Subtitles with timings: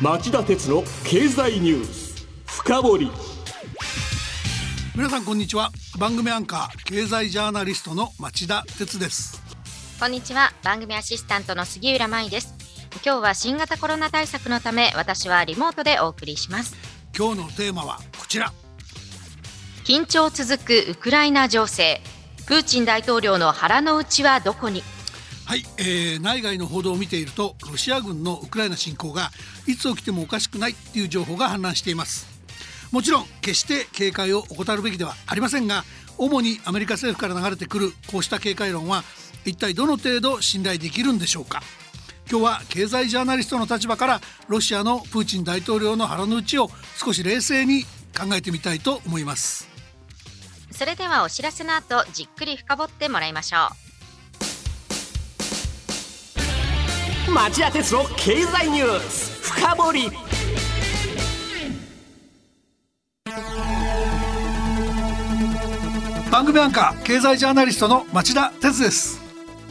[0.00, 2.24] 町田鉄の経済ニュース。
[2.46, 3.10] 深掘り。
[4.94, 5.72] 皆さんこんにちは。
[5.98, 9.42] 番組アンカー経済ジャーナリストの町田鉄です。
[9.98, 10.52] こんにちは。
[10.62, 12.54] 番組アシスタントの杉浦舞です。
[13.04, 16.76] 今日は新型コロナ対策のため私はリモートでお送りします。
[17.16, 18.52] 今日のテーマはこちら。
[19.82, 22.00] 緊張続くウクライナ情勢。
[22.46, 24.84] プーチン大統領の腹の内はどこに？
[25.48, 29.30] はい、えー、内外の報道を見ているとロシア軍のウクライナ侵攻が
[29.66, 32.26] いつ起きてもおかしくないっていう情報が氾濫しています。
[32.92, 35.84] もちろん決して警戒を怠るべきではありませんが
[36.18, 39.04] 主にアメリカ政府から流れてくるこうした警戒論は
[39.46, 41.62] 一体どの程度信頼できるんでしょうか。
[42.30, 49.66] 今日は経済ジャーナリストの立場からロシアのプーチン大統領の腹の内を少し冷静に考えてみたいと思います。
[50.72, 53.87] それではお知らせの後じっくり深掘ってもらいましょう。
[57.34, 59.42] 町田鉄の経済ニュース。
[59.42, 60.10] 深掘り。
[66.30, 69.20] 番組アンカー経済ジャーナリストの町田鉄です。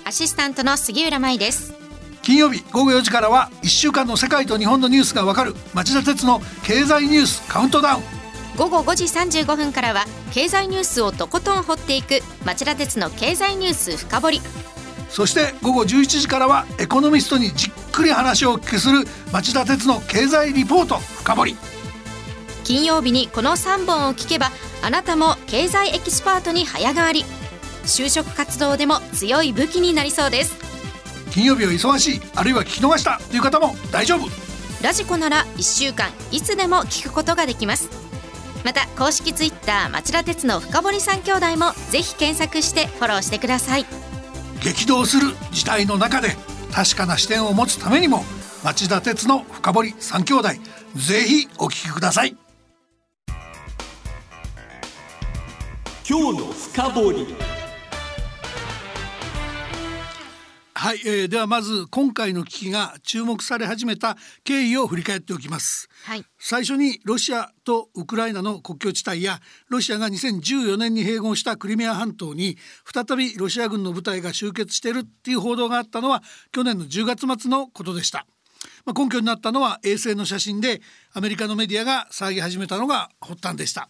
[0.06, 1.74] アシスタントの杉浦舞です。
[2.22, 8.04] 金曜日午後4時からは1週間の世界と日本のニュースがわかる町田鉄の経済ニュースカウントダウン。
[8.56, 14.42] 午後5時35分からは経済ニュースをとことん掘っていく町田鉄の経済ニュース深掘り
[15.10, 21.56] そして午後11時からはエコノミストにじっくり話をお聞きする町田鉄の経済リポート深掘り。
[22.64, 24.52] 金曜日にこの3本を聞けば
[24.84, 27.24] あなたも経済エキスパートに早変わり。
[27.86, 30.56] 就職活動でも強い武器になりそうです。
[31.32, 34.28] 金曜日は忙しいあるいは聞き逃したという方も大丈夫。
[34.84, 38.08] ラジコなら1週間いつでも聞くことができます。
[38.68, 43.86] また公式ツイッター町田鉄の深堀三兄弟もぜひ検索してフォローしてください
[44.62, 46.30] 激動する時代の中で
[46.72, 48.24] 確かな視点を持つためにも
[48.64, 50.50] 町田鉄の深堀三兄弟
[50.96, 52.36] ぜひお聞きください。
[56.10, 57.57] 今日の深堀。
[60.80, 69.40] はい、えー、ではまず今回の危機が注目され始めた経緯を振り返っておきます、はい、最初にロシアとウクライナの国境地帯や
[69.70, 76.22] ロシアが2014年に併合したクリミア半島に再びロシア軍の部隊が集結しているっていう報道があったのは
[76.52, 78.28] 去年の10月末のことでした。
[78.86, 83.90] まあ、根拠になったのは衛星の写真でアメリカのメディアが騒ぎ始めたのが発端でした。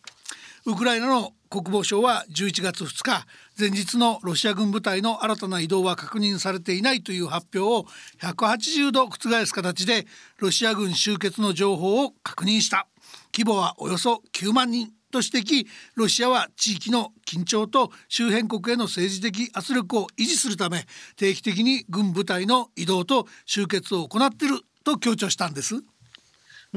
[0.66, 3.26] ウクライナの国防省は11月2日
[3.58, 7.90] 前日のロシア軍部隊の新たな移動は確認されていないという発表を
[8.22, 10.06] 180度覆す形で
[10.40, 12.88] ロシア軍集結の情報を確認した
[13.34, 25.84] 規模はおよそ9万人と指摘ロシアは地域の緊張と周辺国への政治的圧力を維持するため定期的に軍部隊の移動と集結を行っていると強調したんです。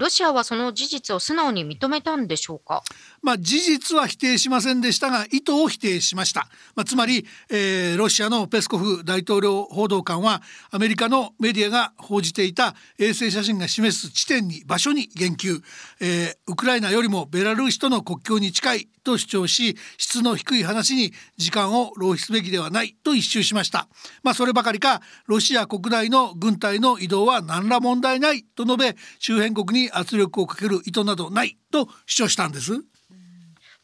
[0.01, 2.83] ロシアはその事実を素直に認めたんでしょうか？
[3.21, 6.49] まあ、事実は否定しませんでしたが意図を否定しました。
[6.75, 10.41] まあ、つまり、えー、ロシアのペスコフ大統領報道官は
[10.71, 15.61] アメリカのメディアが報じていた衛星写真が示す地点に場所に言及、
[16.01, 23.89] えー、ウクライナよりもベラルーシとの国境に近いと主張し質の低い話に時間を浪費すべきではないと一周しました。
[24.23, 32.73] まあ、そればかりかロシア国内の軍隊の移動は何ら問題ないと述べ周辺国に圧力をかける意図などないと主張したんです。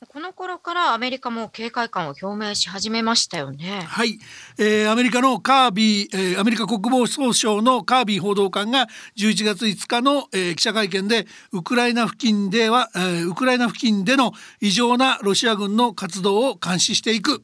[0.09, 3.83] この頃からアメリカも警戒感を表明し始めましたよね。
[3.87, 4.19] はい、
[4.59, 17.43] えー、アメリカのカービー、えー、アメリカ国防総省のカービー報道官が11月5日の、えー、記者会見でウクライナ付近では、えー、ウクライナ付近での異常なロシア軍の活動を監視していく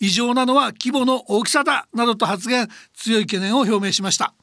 [0.00, 4.34] 異常なのは規模の大きさだなどと発言強い懸念を表明しました。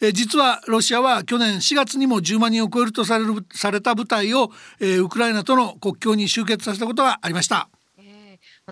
[0.00, 7.68] え実はロシアは去年4月にも10万人を超えるとされるされた部隊を、えー、ウクライナとの国境に集結させたことがありました。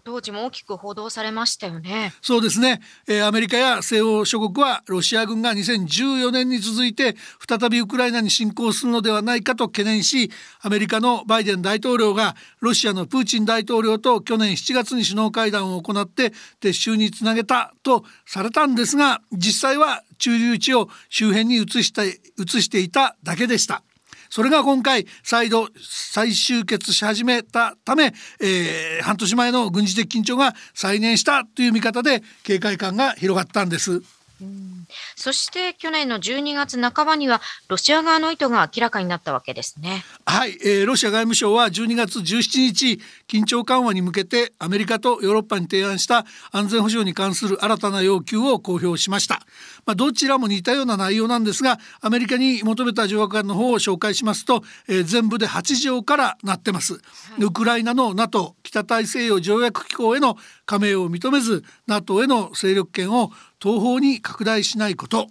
[0.02, 2.12] 当時も大きく報道されましたよね。
[2.20, 2.80] そうですね。
[3.06, 7.14] えー、アメリカや西欧諸国はロシア軍が2014年に続いて
[7.48, 10.32] 再びウクライナに侵攻するのではないかと懸念し、
[10.62, 21.92] アメリカのバイデン大統領がロシアのプーチン大統領と去年7月に首脳会談を行って撤収につなげたとされたんですが、実際は駐留地を周辺に移し
[22.36, 23.84] 移していただけでした。
[24.30, 34.02] それが今回再度再集結し始めたため、えー、半年前の軍事的緊張が再燃したという見方で警戒感が広がったんです。
[34.40, 34.73] うん
[35.16, 40.04] そして去年の12月半ばにはロシア側の意図が明らかになったわけですね。
[40.26, 49.40] はい、えー、ロシア外務省は12月17日緊張緩和に向けてアメリカとヨーロッパに提案した安全保障に関する新たな要求を公表しました。
[49.86, 57.00] まあ、どちらも似たような内容なんですがアメリカに求めた条約案の方を紹介しますと、えー、全部で8条からなってます。
[57.38, 60.36] ウクライナの NATO 北大西洋条約機構への
[60.66, 63.30] 加盟を認めず NATO への勢力圏を
[63.64, 65.28] 東方に拡大しないこと。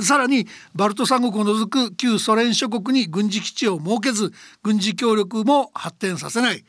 [0.00, 4.32] さらにバルト三国を除く旧ソ連諸国に軍事基地を設けず
[4.64, 6.64] 軍事協力も発展させない。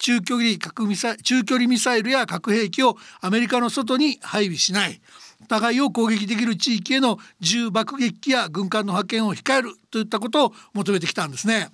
[0.00, 5.00] 中距離核ミサイ中距離ミサイルや核兵器をアメリカの外に配備しない。
[5.46, 11.70] 互いを攻撃できる地域への銃爆撃機や軍艦の派遣を控えるといったことを求めてきたんですね。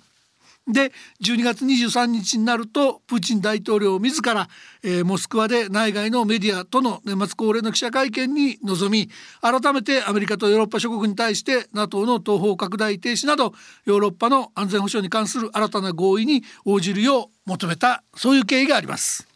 [0.67, 0.91] で
[1.21, 4.47] 12月23日になるとプーチン大統領自ら、
[4.83, 9.09] えー、モスクワで内外のメディアとの年末恒例の記者会見に臨み
[9.41, 13.53] 改めてアメリカとヨーロッパ諸国に対して NATO の東方拡大停止など
[13.85, 19.27] ヨーロッパの安全保障に関する新たな合意に応じるよう求めたそういう経緯があります。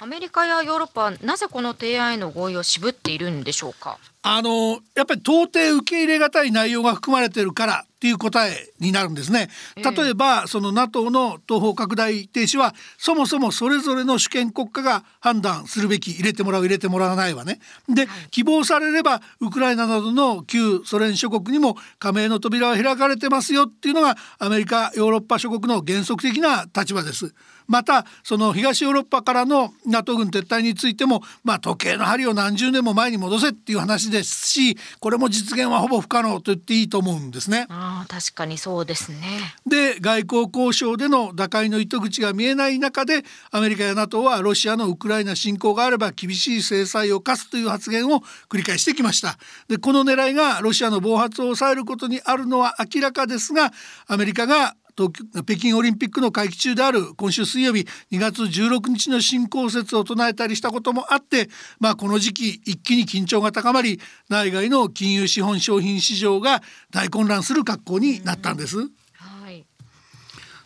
[0.00, 3.98] アメリカやヨーロッパはなぜこの提案への合意を渋っているんでしょうか？
[4.22, 9.48] あのやっぱり到底受け入れがたい内容が含まれているからっていう答えになるんですね。
[9.76, 17.58] 例えば、その NATO の東方拡大停止はそもそもそれぞれの主権国家が判断するべき入れてもらう入れてもらわないわね。
[17.88, 27.34] で、希望されればウクライナなどの旧ソ連諸国にも加盟の扉は開かれてますよっていうのがアメリカヨーロッパ諸国の原則的な立場です。
[27.68, 37.66] またその東ヨーロッパからの NATO 軍撤退についても、まあ、時計の針を何十年も前に戻せっていう話ですしこれも実現はほぼ不可能と言っていいと思うんですね。
[37.68, 39.18] あ確かにそうですね
[39.66, 49.38] で外交交渉での打開の糸口が見えない中でアメリカや NATO はロシアのウクライナ侵攻があれば厳しい制裁を科すという発言を繰り返してきました
[49.68, 53.72] でこの狙いがロシアの暴発を抑えることにあるのは明らかですが
[54.06, 54.74] アメリカが
[55.06, 61.48] 北京オリンピックの会期中である今週水曜日2月16日の新興説を唱えたりしたこともあって、
[61.78, 68.78] まあ、この時期一気に緊張が高まり内外の金融資本商品市場が大混乱する格好になったんです。
[68.78, 69.64] はい、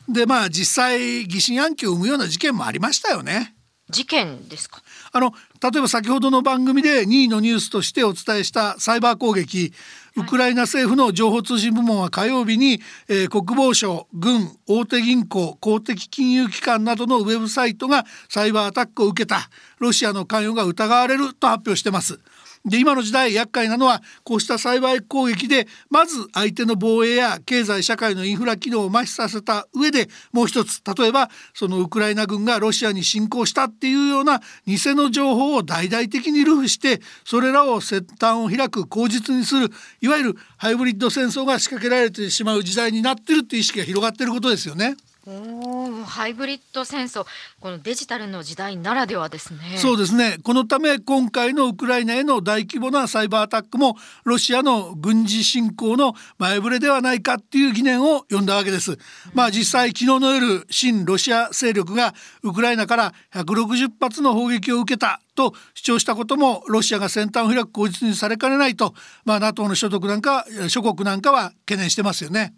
[0.08, 3.54] でまあ実際疑心暗鬼を生むような事件もありましたよね。
[3.90, 4.82] 事件ですか？
[5.14, 5.32] あの
[5.62, 9.72] 例えば先ほどの番組で2位のニュースとしてお伝えしたサイバー攻撃
[10.16, 22.18] ウクライナ政府の情報通信部門は火曜日に、えー、国防省軍大手銀行公的金融機関などのウェブサイトがサイバーアタックを受けたロシアの関与が疑われると発表してます。
[22.64, 39.70] で今の時代厄介なのはこうしたサイバー攻撃でまず相手の防衛や経済社会のインフラ機能を麻痺させた上でもう一つ例えばそのウクライナ軍がロシアに侵攻したっていうような偽の情報を大々的に流布してそれらを先端を開く口実にする
[40.00, 44.96] いわゆるハイブリッド戦争が仕掛けられてしまう時代になってるっていう意識が広がってることですよね。
[45.24, 47.24] おハイブリッド戦争。
[47.60, 49.76] このデジタルの時代ならではですね。
[49.76, 50.38] そうですね。
[50.42, 58.98] このため今回のウクライナへの大規模なサイバーアタックもロシアの軍事侵攻の前触れではないかっていう疑念を呼んだわけです、うん、
[59.32, 68.94] まあ実際昨日の夜新ロシア勢力がウクライナから160発の砲撃を受けたと主張したこともロシアが先端を開く口実にされかねないと、
[69.24, 72.54] まあ、NATO の所得なんか諸国なんかは懸念してますよね。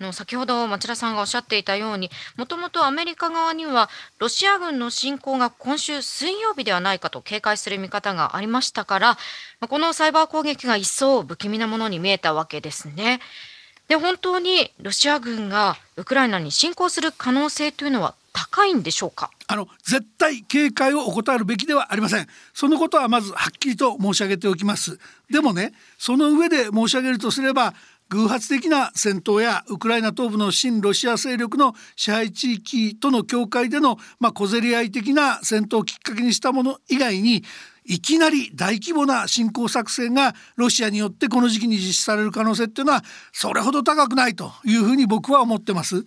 [0.00, 9.18] の先ほど町田さんがおっしゃっていたようにもともとアメリカ側にはロシア軍の侵攻が今週水曜日ではないかと警戒する見方がありましたから
[9.68, 13.20] このサイバー攻撃が一層不気味なものに見えたわけですね。
[13.88, 19.30] で本当にロシア軍がウクライナに侵攻する可能性というのは高いんでしょうか？
[19.46, 22.26] あの絶対警戒を怠るべきではありません。
[22.52, 25.00] そのことはまずはっきりと申し上げておきます。
[25.30, 27.72] でもねその上で申し上げるとすれば
[28.10, 37.44] 偶発的な戦闘やウクライナ東部の親ロシア勢力の支配地域との境界での、まあ、小競り合い的な戦闘をきっかけにしたもの以外に
[37.84, 46.04] いきなり大規模な侵攻作戦がロシアによってこの時期に実施される可能性っていうのはそれほど高くないというふうに僕は思ってます。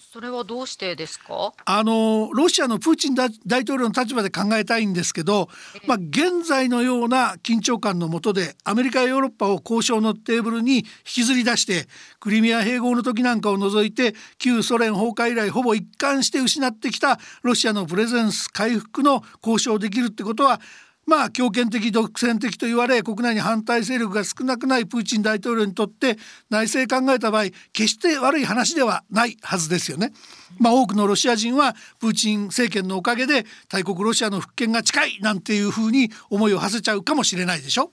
[0.00, 1.52] それはどうしてですか？
[1.64, 3.28] あのロシアのプーチン大
[3.62, 5.48] 統領の立場で考えたいんですけど、
[5.86, 11.86] まあ、現在のような緊張感の下でアメリカやヨーロッパを交渉のテーブルに引きずり出して
[12.20, 20.60] クリミア併合の時なんかを除いて旧ソ連崩壊以来ほぼ一貫して失ってきたロシアのプレゼンス回復の交渉できるってことは
[21.08, 26.18] まあ強権的独占的と言われ国内に反対勢力が少なくないプーチン大統領にとって
[26.50, 30.12] 内政考えた場合決して悪い話ではないはずですよね。
[30.58, 37.90] まあ、多くのロシア人はプーチン政権のおかげで大国ロシアの復権が近いなんていうふうに思いを馳せちゃうかもしれないでしょ。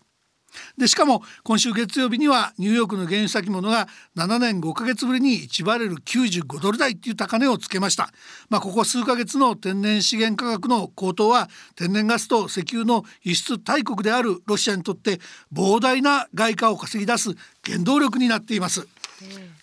[0.77, 8.09] でしかも今週月曜日にはニューヨークの原油先物が7年5ヶ月ぶりに1バレル95ドル台っていう高値をつけました、
[8.49, 15.19] まあ、ここ数ヶ月の天然資源価格の高騰は天然ガスと石油の輸出大国であるロシアにとって
[15.53, 17.31] 膨大な外貨を稼ぎ出す
[17.65, 18.87] 原動力になっています。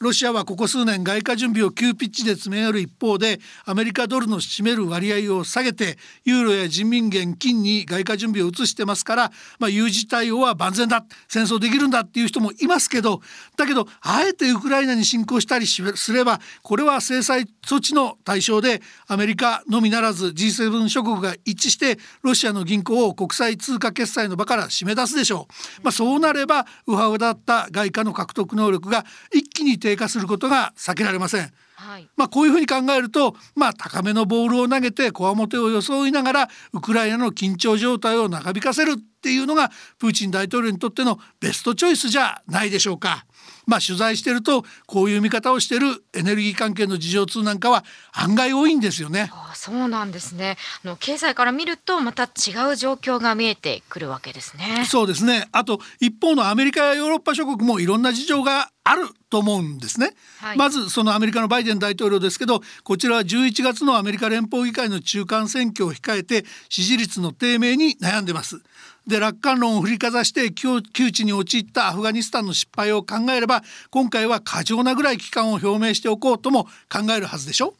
[0.02, 13.20] ロシアはここ数年外貨準備を急ピッチで詰め寄る一方でアメリカドルの占める割合を下げてユーロや人民元金に外貨準備を移してますから、まあ、有事対応は万全だ戦争できるんだっていう人もいますけど
[13.56, 25.46] だけどあえてウクライナに侵攻したりすればこれは制裁措置の対象でアメリカのみならず G7 諸国が一致してロシアの銀行を国際通貨決済の場から締め出すでしょ
[25.78, 25.82] う。
[25.84, 31.52] まあ、そうなればウハウだった外貨の獲得能力が一気に低下することが避けられません。
[31.74, 43.26] はい、まあこういうふうに考えると、まあ、高めのボールを投げてこわもてを装いながらウクライナの緊張状態を長引かせるっていうのがプーチン大統領にとってのベストチョイスじゃないでしょうか。
[43.66, 49.30] まあ、取材してるとこういう見方をしてるエネルギー関係の事情通なんかは案外多いんですよね。
[49.32, 50.56] あそうなんですね。
[50.84, 52.26] あの経済から見るとまた違
[52.72, 54.84] う状況が見えてくるわけですね。
[54.88, 55.48] そうですね。
[55.52, 68.60] あと一方のアメリカやヨーロッパ諸国もいろんな事情があると思うんですね、はい、まずそのアメリカのバイデン大統領ですけどこちらは11月のアメリカ連邦議会の中間選挙を控えて支持率の低迷に悩んでます
[69.06, 77.74] で楽観論を振りかざして窮地に陥ったアフガニスタンの失敗を考えれば今回は過剰なぐらい危機感を表明しておこうとも考えるはずでしょ？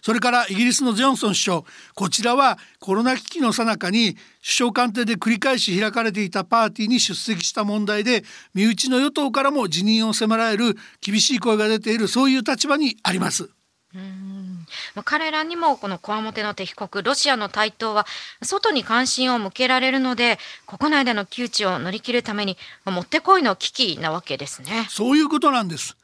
[0.00, 1.62] それからイギリスのジョンソン首相
[1.94, 8.22] こちらはコロナ危機の最中に首相官邸で繰り返し開かれていたパーティーに出席した問題で
[8.54, 13.50] 身内の与党からも辞任を迫られる厳しい声が出ているそういう立場にあります。
[13.94, 14.66] うん
[15.04, 18.06] 彼らにもこのこわもての敵国ロシアの台頭は
[18.42, 24.86] 外に関心を向けられるので国内での窮地を乗り切るためにもってこいの危機なわけですね。
[24.90, 25.96] そういうことなんです。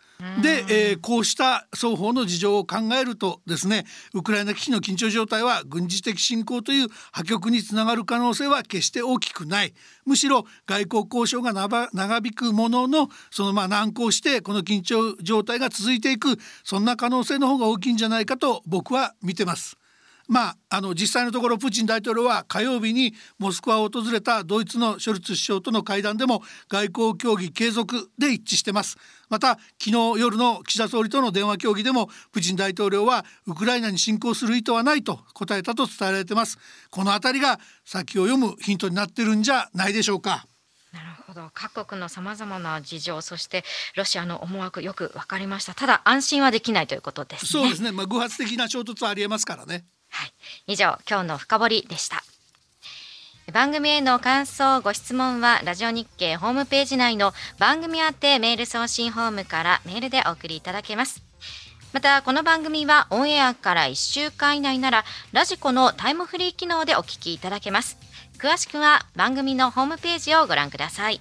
[0.43, 9.75] で、えー、こうした双方の事情を考えるとですねウクライナ危機の緊張状態は軍事的侵攻という破局につながる可能性は決して大きくない
[10.07, 11.52] むしろ外交交渉が
[11.93, 19.76] 長引くもののそのまあ難航してこの緊張状態が続いていくそんな可能性の方が大きいんじゃないかと僕は見てます。
[20.28, 28.97] まあ、あの実際のところプーチン大統領は火曜日にモスクワを訪れたドイツのショルツ首相との会談でも外交協議継続で一致してます。
[29.28, 36.59] また昨日夜の岸田総理との電話協議でもプーチン大統領はウクライナに侵攻する意図はないと答えたと伝えられてます。
[36.90, 40.47] この辺りが先を読むヒントになってるんじゃないでしょうか。
[40.93, 41.50] なるほど。
[41.52, 43.64] 各国のさまざまな事情そして
[43.97, 45.75] ロシアの思惑よく分かりました。
[45.75, 50.33] ただ安心はできないということです、ね、そうですね、まあ、偶発的な衝突はありえますからねはい、
[50.68, 52.23] 以上今日の深掘りでした。
[53.52, 61.23] 番組への感想ご質問はラジオ日経ホームページ内の番組宛てメール送信ホームからメールでお送りいただけます。
[61.92, 67.99] またこの番組はオンエアから1週間以内ならラジコのタイムフリー機能でお聞きいただけます。
[68.38, 71.21] 詳しくは番組のホームページをご覧ください。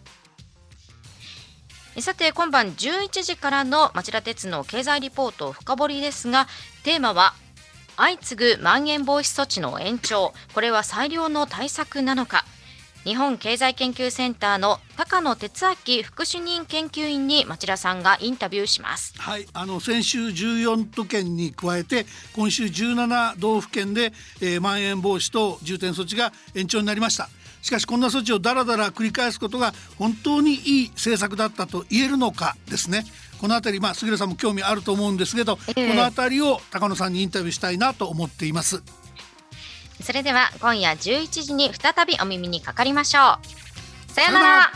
[1.99, 6.47] さて今晩11時からの町田鉄の経済リポート深掘りですが
[6.83, 7.35] テーマは
[7.97, 12.45] 相次ぐまん延防止措置の延長これは最良の対策なのか
[13.03, 19.13] 日本経済研究センターの高野哲明副主任研究員に町田さんがインタビューします。
[19.17, 27.29] はい、あの先週14都県に加えて今週17道府県で、えー、まん延防止等重点措置が延長になりました。
[27.63, 33.05] しかしこんな措置をだらだら繰り返すことが本当にいい政策だったと言えるのかですね。
[33.39, 38.83] この辺りまあ杉浦さんも興味あると思うんですけど、えー、この辺りを高野さんにインタビューしたいなと思っています。
[40.01, 43.39] それでは今夜11時に再びお耳にかかりましょ
[44.09, 44.11] う。
[44.11, 44.71] さよなら